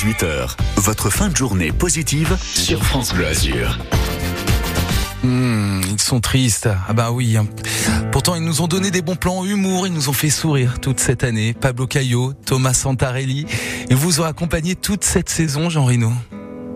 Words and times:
18h. 0.00 0.56
Votre 0.76 1.10
fin 1.10 1.28
de 1.28 1.36
journée 1.36 1.72
positive 1.72 2.38
sur 2.42 2.82
France 2.82 3.12
Bleu 3.12 3.26
Azur. 3.26 3.78
Mmh, 5.22 5.80
ils 5.92 6.00
sont 6.00 6.20
tristes. 6.20 6.70
Ah 6.88 6.94
bah 6.94 7.10
oui. 7.10 7.36
hein. 7.36 7.46
Pourtant, 8.10 8.34
ils 8.34 8.42
nous 8.42 8.62
ont 8.62 8.66
donné 8.66 8.90
des 8.90 9.02
bons 9.02 9.16
plans 9.16 9.44
humour, 9.44 9.86
ils 9.86 9.92
nous 9.92 10.08
ont 10.08 10.14
fait 10.14 10.30
sourire 10.30 10.80
toute 10.80 11.00
cette 11.00 11.22
année. 11.22 11.52
Pablo 11.52 11.86
Caillot, 11.86 12.32
Thomas 12.46 12.72
Santarelli. 12.72 13.44
Ils 13.90 13.96
vous 13.96 14.22
ont 14.22 14.24
accompagné 14.24 14.74
toute 14.74 15.04
cette 15.04 15.28
saison, 15.28 15.68
Jean 15.68 15.84
Reno. 15.84 16.10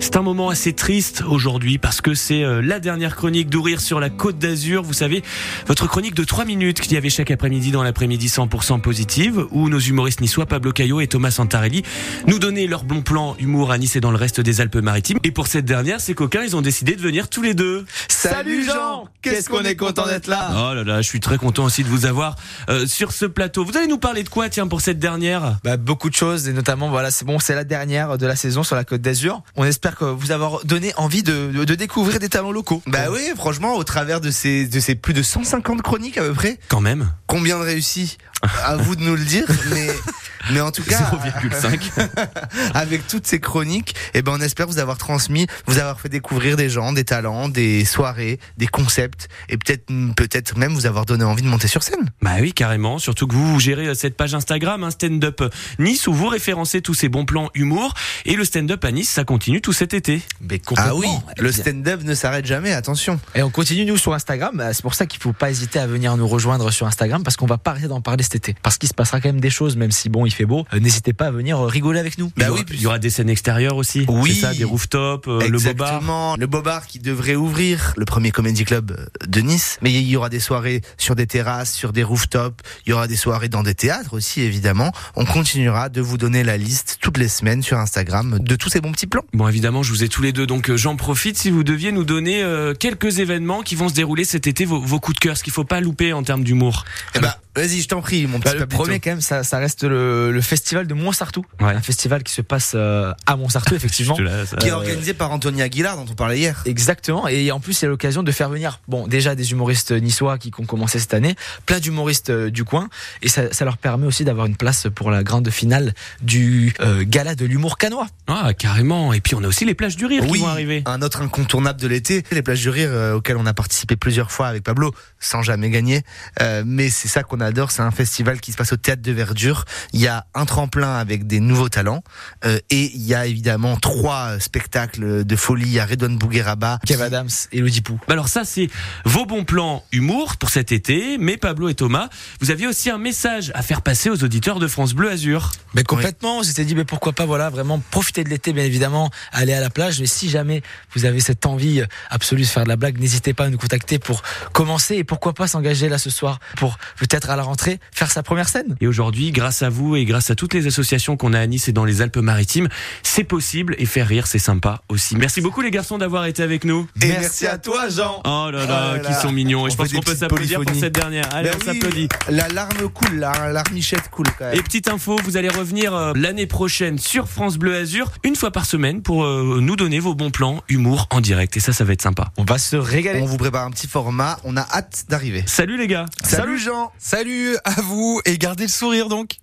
C'est 0.00 0.16
un 0.16 0.22
moment 0.22 0.48
assez 0.48 0.72
triste 0.74 1.24
aujourd'hui 1.28 1.76
parce 1.76 2.00
que 2.00 2.14
c'est 2.14 2.44
euh, 2.44 2.62
la 2.62 2.78
dernière 2.78 3.16
chronique 3.16 3.50
d'Ouvrir 3.50 3.80
sur 3.80 3.98
la 3.98 4.10
Côte 4.10 4.38
d'Azur. 4.38 4.84
Vous 4.84 4.92
savez, 4.92 5.24
votre 5.66 5.88
chronique 5.88 6.14
de 6.14 6.22
3 6.22 6.44
minutes 6.44 6.80
qu'il 6.80 6.92
y 6.92 6.96
avait 6.96 7.10
chaque 7.10 7.32
après-midi 7.32 7.72
dans 7.72 7.82
l'après-midi 7.82 8.28
100% 8.28 8.80
positive 8.80 9.46
où 9.50 9.68
nos 9.68 9.80
humoristes 9.80 10.20
niçois 10.20 10.46
Pablo 10.46 10.70
Caillot 10.70 11.00
et 11.00 11.08
Thomas 11.08 11.32
Santarelli 11.32 11.82
nous 12.28 12.38
donnaient 12.38 12.68
leur 12.68 12.84
bon 12.84 13.02
plan 13.02 13.34
humour 13.40 13.72
à 13.72 13.78
Nice 13.78 13.96
et 13.96 14.00
dans 14.00 14.12
le 14.12 14.16
reste 14.16 14.40
des 14.40 14.60
Alpes-Maritimes. 14.60 15.18
Et 15.24 15.32
pour 15.32 15.48
cette 15.48 15.64
dernière, 15.64 16.00
ces 16.00 16.14
coquins, 16.14 16.42
ils 16.44 16.54
ont 16.54 16.62
décidé 16.62 16.94
de 16.94 17.02
venir 17.02 17.28
tous 17.28 17.42
les 17.42 17.54
deux. 17.54 17.84
Salut 18.06 18.64
Jean 18.64 19.08
Qu'est-ce 19.20 19.48
qu'on 19.48 19.64
est 19.64 19.76
content 19.76 20.06
d'être 20.06 20.28
là? 20.28 20.50
Oh 20.52 20.74
là 20.74 20.84
là, 20.84 21.02
je 21.02 21.08
suis 21.08 21.20
très 21.20 21.38
content 21.38 21.64
aussi 21.64 21.82
de 21.82 21.88
vous 21.88 22.06
avoir 22.06 22.36
euh, 22.70 22.86
sur 22.86 23.10
ce 23.10 23.26
plateau. 23.26 23.64
Vous 23.64 23.76
allez 23.76 23.88
nous 23.88 23.98
parler 23.98 24.22
de 24.22 24.28
quoi, 24.28 24.48
tiens, 24.48 24.68
pour 24.68 24.80
cette 24.80 25.00
dernière? 25.00 25.58
Bah, 25.64 25.76
beaucoup 25.76 26.08
de 26.08 26.14
choses 26.14 26.48
et 26.48 26.52
notamment 26.52 26.88
voilà 26.88 27.10
c'est 27.10 27.24
bon 27.24 27.38
c'est 27.38 27.54
la 27.54 27.64
dernière 27.64 28.16
de 28.16 28.26
la 28.26 28.36
saison 28.36 28.62
sur 28.62 28.76
la 28.76 28.84
Côte 28.84 29.00
d'Azur. 29.00 29.42
On 29.56 29.64
espère 29.64 29.87
que 29.96 30.04
vous 30.04 30.30
avoir 30.32 30.64
donné 30.64 30.92
envie 30.96 31.22
de, 31.22 31.50
de, 31.52 31.64
de 31.64 31.74
découvrir 31.74 32.18
des 32.18 32.28
talents 32.28 32.52
locaux. 32.52 32.82
Bah 32.86 33.06
oui, 33.10 33.20
franchement, 33.36 33.74
au 33.74 33.84
travers 33.84 34.20
de 34.20 34.30
ces, 34.30 34.66
de 34.66 34.80
ces 34.80 34.94
plus 34.94 35.14
de 35.14 35.22
150 35.22 35.82
chroniques 35.82 36.18
à 36.18 36.22
peu 36.22 36.32
près, 36.34 36.58
Quand 36.68 36.80
même. 36.80 37.10
combien 37.26 37.58
de 37.58 37.64
réussis 37.64 38.18
À 38.64 38.76
vous 38.76 38.96
de 38.96 39.02
nous 39.02 39.16
le 39.16 39.24
dire, 39.24 39.44
mais, 39.70 39.88
mais 40.52 40.60
en 40.60 40.70
tout 40.70 40.82
cas, 40.82 41.10
0,5. 41.10 41.90
avec 42.74 43.06
toutes 43.06 43.26
ces 43.26 43.40
chroniques, 43.40 43.94
eh 44.14 44.22
ben, 44.22 44.32
on 44.38 44.40
espère 44.40 44.66
vous 44.66 44.78
avoir 44.78 44.98
transmis, 44.98 45.46
vous 45.66 45.78
avoir 45.78 46.00
fait 46.00 46.08
découvrir 46.08 46.56
des 46.56 46.68
gens, 46.68 46.92
des 46.92 47.04
talents, 47.04 47.48
des 47.48 47.84
soirées, 47.84 48.38
des 48.56 48.66
concepts, 48.66 49.28
et 49.48 49.56
peut-être, 49.56 49.86
peut-être 50.16 50.56
même 50.56 50.72
vous 50.72 50.86
avoir 50.86 51.06
donné 51.06 51.24
envie 51.24 51.42
de 51.42 51.48
monter 51.48 51.68
sur 51.68 51.82
scène. 51.82 52.10
Bah 52.22 52.36
oui, 52.40 52.52
carrément. 52.52 52.98
Surtout 52.98 53.26
que 53.26 53.34
vous, 53.34 53.52
vous 53.52 53.60
gérez 53.60 53.88
euh, 53.88 53.94
cette 53.94 54.16
page 54.16 54.34
Instagram, 54.34 54.84
un 54.84 54.90
stand-up 54.90 55.42
Nice, 55.78 56.06
où 56.06 56.12
vous 56.12 56.28
référencez 56.28 56.82
tous 56.82 56.94
ces 56.94 57.08
bons 57.08 57.24
plans 57.24 57.50
humour. 57.54 57.94
Et 58.24 58.36
le 58.36 58.44
stand-up 58.44 58.84
à 58.84 58.92
Nice, 58.92 59.08
ça 59.08 59.24
continue 59.24 59.60
tout 59.60 59.72
cet 59.72 59.94
été. 59.94 60.22
Mais 60.40 60.60
Ah 60.76 60.94
oui, 60.94 61.08
le 61.38 61.52
stand-up 61.52 62.02
ne 62.02 62.14
s'arrête 62.14 62.46
jamais, 62.46 62.72
attention. 62.72 63.20
Et 63.34 63.42
on 63.42 63.50
continue 63.50 63.84
nous 63.84 63.96
sur 63.96 64.14
Instagram. 64.14 64.56
Bah, 64.56 64.72
C'est 64.72 64.82
pour 64.82 64.94
ça 64.94 65.06
qu'il 65.06 65.20
faut 65.20 65.32
pas 65.32 65.50
hésiter 65.50 65.78
à 65.78 65.86
venir 65.86 66.16
nous 66.16 66.28
rejoindre 66.28 66.70
sur 66.70 66.86
Instagram 66.86 67.22
parce 67.22 67.36
qu'on 67.36 67.46
va 67.46 67.58
pas 67.58 67.72
arrêter 67.72 67.88
d'en 67.88 68.00
parler 68.00 68.22
cet 68.22 68.36
été. 68.36 68.56
Parce 68.62 68.78
qu'il 68.78 68.88
se 68.88 68.94
passera 68.94 69.20
quand 69.20 69.28
même 69.28 69.40
des 69.40 69.50
choses, 69.50 69.76
même 69.76 69.90
si 69.90 70.08
bon 70.08 70.26
il 70.28 70.32
fait 70.34 70.44
beau. 70.46 70.64
Euh, 70.72 70.78
N'hésitez 70.80 71.12
pas 71.12 71.26
à 71.26 71.30
venir 71.30 71.58
euh, 71.58 71.66
rigoler 71.66 71.98
avec 71.98 72.18
nous. 72.18 72.30
Il 72.36 72.40
Bah 72.40 72.50
aura- 72.50 72.60
oui, 72.60 72.64
il 72.72 72.80
y 72.80 72.86
aura 72.86 72.98
des 72.98 73.10
scènes 73.10 73.28
extérieures 73.30 73.76
aussi. 73.76 74.04
Oui. 74.08 74.34
Ça, 74.34 74.54
des 74.54 74.64
rooftops, 74.64 75.26
euh, 75.28 75.48
le 75.48 75.58
bobard. 75.58 76.36
Le 76.38 76.46
Bobard 76.46 76.86
qui 76.86 76.98
devrait 76.98 77.34
ouvrir 77.34 77.94
le 77.96 78.04
premier 78.04 78.30
comedy 78.30 78.64
club 78.64 78.96
de 79.26 79.40
Nice. 79.40 79.78
Mais 79.82 79.92
il 79.92 80.08
y 80.08 80.16
aura 80.16 80.28
des 80.28 80.40
soirées 80.40 80.82
sur 80.96 81.16
des 81.16 81.26
terrasses, 81.26 81.72
sur 81.72 81.92
des 81.92 82.02
rooftops. 82.04 82.62
Il 82.86 82.90
y 82.90 82.92
aura 82.92 83.06
des 83.08 83.16
soirées 83.16 83.48
dans 83.48 83.62
des 83.62 83.74
théâtres 83.74 84.14
aussi, 84.14 84.42
évidemment. 84.42 84.92
On 85.16 85.24
continuera 85.24 85.88
de 85.88 86.00
vous 86.00 86.18
donner 86.18 86.44
la 86.44 86.56
liste 86.56 86.98
toutes 87.00 87.18
les 87.18 87.28
semaines 87.28 87.62
sur 87.62 87.78
Instagram 87.78 88.38
de 88.40 88.56
tous 88.56 88.68
ces 88.68 88.80
bons 88.80 88.92
petits 88.92 89.06
plans. 89.06 89.24
Bon, 89.32 89.48
évidemment, 89.48 89.82
je 89.82 89.90
vous 89.92 90.04
ai 90.04 90.08
tous 90.08 90.22
les 90.22 90.32
deux, 90.32 90.46
donc 90.46 90.74
j'en 90.74 90.96
profite 90.96 91.36
si 91.38 91.50
vous 91.50 91.64
deviez 91.64 91.92
nous 91.92 92.04
donner 92.04 92.42
euh, 92.42 92.74
quelques 92.74 93.18
événements 93.18 93.62
qui 93.62 93.74
vont 93.74 93.88
se 93.88 93.94
dérouler 93.94 94.24
cet 94.24 94.46
été, 94.46 94.64
vos, 94.64 94.80
vos 94.80 95.00
coups 95.00 95.16
de 95.16 95.20
cœur, 95.20 95.36
ce 95.36 95.42
qu'il 95.42 95.52
faut 95.52 95.64
pas 95.64 95.80
louper 95.80 96.12
en 96.12 96.22
termes 96.22 96.44
d'humour. 96.44 96.84
Eh 97.14 97.20
ben, 97.20 97.32
vas-y, 97.58 97.80
je 97.82 97.88
t'en 97.88 98.00
prie, 98.00 98.26
mon 98.26 98.38
Bah, 98.38 98.44
petit 98.50 98.54
le 98.54 98.60
Pablito. 98.60 98.82
premier 98.82 99.00
quand 99.00 99.10
même, 99.10 99.20
ça, 99.20 99.44
ça 99.44 99.58
reste 99.58 99.84
le, 99.84 100.32
le 100.32 100.40
festival 100.40 100.86
de 100.86 100.94
Montsartou, 100.94 101.44
Ouais. 101.60 101.74
un 101.74 101.80
festival 101.82 102.22
qui 102.22 102.32
se 102.32 102.42
passe 102.42 102.72
euh, 102.74 103.12
à 103.26 103.36
Montsartou 103.36 103.74
effectivement. 103.74 104.14
Je 104.16 104.22
te 104.24 104.28
laisse. 104.28 104.54
Qui 104.60 104.68
est 104.68 104.70
Euh, 104.70 104.76
organisé 104.76 105.14
par 105.14 105.30
Anthony 105.30 105.62
Aguilar, 105.62 105.96
dont 105.96 106.06
on 106.10 106.14
parlait 106.14 106.38
hier. 106.38 106.62
Exactement, 106.66 107.28
et 107.28 107.50
en 107.50 107.60
plus 107.60 107.72
c'est 107.74 107.86
l'occasion 107.86 108.22
de 108.22 108.32
faire 108.32 108.48
venir, 108.48 108.80
bon 108.88 109.06
déjà 109.06 109.34
des 109.34 109.50
humoristes 109.52 109.92
niçois 109.92 110.38
qui 110.38 110.50
ont 110.58 110.64
commencé 110.66 110.98
cette 110.98 111.14
année, 111.14 111.34
plein 111.66 111.80
d'humoristes 111.80 112.30
euh, 112.30 112.50
du 112.50 112.64
coin, 112.64 112.88
et 113.22 113.28
ça, 113.28 113.52
ça 113.52 113.64
leur 113.64 113.76
permet 113.78 114.06
aussi 114.06 114.24
d'avoir 114.24 114.46
une 114.46 114.56
place 114.56 114.86
pour 114.94 115.10
la 115.10 115.22
grande 115.22 115.50
finale 115.50 115.94
du 116.22 116.72
euh, 116.80 117.04
gala 117.06 117.34
de 117.34 117.44
l'humour 117.44 117.78
canois. 117.78 118.06
Ah, 118.26 118.52
carrément. 118.56 119.12
Et 119.12 119.20
puis 119.20 119.34
on 119.34 119.42
a 119.44 119.48
aussi 119.48 119.64
les 119.64 119.74
plages 119.74 119.96
du 119.96 120.06
rire 120.06 120.24
qui 120.24 120.30
Oui, 120.30 120.40
vont 120.40 120.46
arriver. 120.48 120.82
un 120.86 121.02
autre 121.02 121.22
incontournable 121.22 121.80
de 121.80 121.88
l'été, 121.88 122.22
les 122.30 122.42
plages 122.42 122.60
du 122.60 122.68
rire 122.68 122.88
euh, 122.92 123.14
auxquelles 123.14 123.36
on 123.36 123.46
a 123.46 123.54
participé 123.54 123.96
plusieurs 123.96 124.30
fois 124.30 124.48
avec 124.48 124.62
Pablo, 124.62 124.94
sans 125.20 125.42
jamais 125.42 125.70
gagner. 125.70 126.02
Euh, 126.40 126.62
mais 126.66 126.88
c'est 126.90 127.08
ça 127.08 127.22
qu'on 127.22 127.40
adore, 127.48 127.70
c'est 127.70 127.82
un 127.82 127.90
festival 127.90 128.40
qui 128.40 128.52
se 128.52 128.56
passe 128.56 128.72
au 128.72 128.76
théâtre 128.76 129.02
de 129.02 129.12
Verdure. 129.12 129.64
Il 129.92 130.00
y 130.00 130.06
a 130.06 130.26
un 130.34 130.44
tremplin 130.44 130.94
avec 130.94 131.26
des 131.26 131.40
nouveaux 131.40 131.68
talents 131.68 132.02
euh, 132.44 132.58
et 132.70 132.92
il 132.94 133.02
y 133.02 133.14
a 133.14 133.26
évidemment 133.26 133.76
trois 133.76 134.38
spectacles 134.38 135.24
de 135.24 135.36
folie. 135.36 135.66
Il 135.66 135.72
y 135.72 135.80
a 135.80 135.86
Redouane 135.86 136.16
Bougueraba, 136.16 136.78
Kev 136.86 137.02
Adams 137.02 137.28
et 137.52 137.58
Elodie 137.58 137.80
Pou. 137.80 137.98
Bah 138.06 138.12
Alors 138.12 138.28
ça, 138.28 138.44
c'est 138.44 138.68
vos 139.04 139.26
bons 139.26 139.44
plans 139.44 139.84
humour 139.92 140.36
pour 140.36 140.50
cet 140.50 140.72
été. 140.72 141.18
Mais 141.18 141.36
Pablo 141.36 141.68
et 141.68 141.74
Thomas, 141.74 142.08
vous 142.40 142.50
aviez 142.50 142.66
aussi 142.66 142.90
un 142.90 142.98
message 142.98 143.50
à 143.54 143.62
faire 143.62 143.82
passer 143.82 144.10
aux 144.10 144.22
auditeurs 144.22 144.58
de 144.58 144.68
France 144.68 144.94
Bleu 144.94 145.10
Azur. 145.10 145.50
Mais 145.74 145.82
complètement, 145.82 146.38
on 146.38 146.42
s'était 146.42 146.64
dit 146.64 146.74
mais 146.74 146.84
pourquoi 146.84 147.12
pas 147.12 147.26
voilà 147.26 147.50
vraiment 147.50 147.80
profiter 147.90 148.24
de 148.24 148.28
l'été 148.28 148.52
bien 148.52 148.64
évidemment, 148.64 149.10
aller 149.32 149.52
à 149.52 149.60
la 149.60 149.70
plage 149.70 150.00
mais 150.00 150.06
si 150.06 150.28
jamais 150.28 150.62
vous 150.94 151.04
avez 151.04 151.20
cette 151.20 151.46
envie 151.46 151.82
absolue 152.10 152.42
de 152.42 152.46
faire 152.46 152.64
de 152.64 152.68
la 152.68 152.76
blague, 152.76 152.98
n'hésitez 152.98 153.34
pas 153.34 153.44
à 153.44 153.48
nous 153.48 153.58
contacter 153.58 153.98
pour 153.98 154.22
commencer 154.52 154.96
et 154.96 155.04
pourquoi 155.04 155.32
pas 155.32 155.46
s'engager 155.46 155.88
là 155.88 155.98
ce 155.98 156.10
soir 156.10 156.38
pour 156.56 156.78
peut-être 156.96 157.30
à 157.30 157.36
la 157.38 157.44
rentrée 157.44 157.80
faire 157.92 158.10
sa 158.10 158.22
première 158.22 158.48
scène. 158.48 158.76
Et 158.80 158.86
aujourd'hui, 158.86 159.32
grâce 159.32 159.62
à 159.62 159.70
vous 159.70 159.96
et 159.96 160.04
grâce 160.04 160.30
à 160.30 160.34
toutes 160.34 160.52
les 160.54 160.66
associations 160.66 161.16
qu'on 161.16 161.32
a 161.32 161.40
à 161.40 161.46
Nice 161.46 161.68
et 161.68 161.72
dans 161.72 161.84
les 161.84 162.02
Alpes-Maritimes, 162.02 162.68
c'est 163.02 163.24
possible 163.24 163.74
et 163.78 163.86
faire 163.86 164.06
rire, 164.06 164.26
c'est 164.26 164.38
sympa 164.38 164.82
aussi. 164.88 165.16
Merci 165.16 165.40
beaucoup 165.40 165.60
les 165.62 165.70
garçons 165.70 165.98
d'avoir 165.98 166.26
été 166.26 166.42
avec 166.42 166.64
nous. 166.64 166.86
Et 167.02 167.08
merci 167.08 167.46
à 167.46 167.58
toi, 167.58 167.88
Jean. 167.88 168.20
Oh 168.24 168.50
là 168.52 168.66
là, 168.66 168.90
Oh 168.90 168.94
là 168.96 168.98
qui 169.00 169.10
là. 169.12 169.20
sont 169.20 169.32
mignons. 169.32 169.66
Et 169.66 169.68
On 169.68 169.70
je 169.70 169.76
pense 169.76 169.92
qu'on 169.92 170.00
peut 170.00 170.14
s'applaudir 170.14 170.60
pour 170.60 170.74
cette 170.74 170.94
dernière. 170.94 171.24
Allez, 171.32 171.50
Ben 171.50 171.56
on 171.56 171.68
oui, 171.70 171.74
s'applaudit. 171.74 172.08
La 172.28 172.48
larme 172.48 172.88
coule, 172.92 173.16
la 173.18 173.52
larmichette 173.52 174.10
coule 174.10 174.26
quand 174.38 174.46
même. 174.46 174.54
Et 174.58 174.62
petite 174.62 174.88
info, 174.88 175.16
vous 175.24 175.36
allez 175.36 175.48
revenir 175.48 175.94
euh, 175.94 176.12
l'année 176.16 176.46
prochaine 176.46 176.98
sur 176.98 177.28
France 177.28 177.56
Bleu 177.56 177.74
Azur, 177.76 178.10
une 178.24 178.36
fois 178.36 178.50
par 178.50 178.66
semaine, 178.66 179.02
pour 179.02 179.24
euh, 179.24 179.58
nous 179.60 179.76
donner 179.76 180.00
vos 180.00 180.14
bons 180.14 180.30
plans 180.30 180.62
humour 180.68 181.06
en 181.10 181.20
direct. 181.20 181.56
Et 181.56 181.60
ça, 181.60 181.72
ça 181.72 181.84
va 181.84 181.92
être 181.92 182.02
sympa. 182.02 182.32
On 182.36 182.44
va 182.44 182.58
se 182.58 182.76
régaler. 182.76 183.20
On 183.20 183.26
vous 183.26 183.36
prépare 183.36 183.64
un 183.64 183.70
petit 183.70 183.86
format, 183.86 184.38
on 184.44 184.56
a 184.56 184.62
hâte 184.62 185.04
d'arriver. 185.08 185.44
Salut 185.46 185.76
les 185.78 185.86
gars 185.86 186.06
Salut 186.22 186.58
Jean 186.58 186.92
Salut 187.18 187.56
à 187.64 187.80
vous 187.80 188.20
et 188.26 188.38
gardez 188.38 188.62
le 188.62 188.68
sourire 188.68 189.08
donc 189.08 189.38